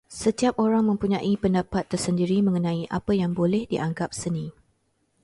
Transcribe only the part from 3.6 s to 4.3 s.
dianggap